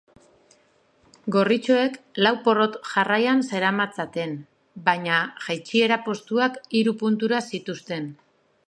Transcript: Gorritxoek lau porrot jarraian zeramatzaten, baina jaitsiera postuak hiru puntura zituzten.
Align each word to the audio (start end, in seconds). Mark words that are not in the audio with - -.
Gorritxoek 1.35 1.99
lau 2.27 2.31
porrot 2.47 2.79
jarraian 2.93 3.45
zeramatzaten, 3.51 4.35
baina 4.89 5.21
jaitsiera 5.47 6.03
postuak 6.09 6.61
hiru 6.81 6.97
puntura 7.05 7.47
zituzten. 7.55 8.15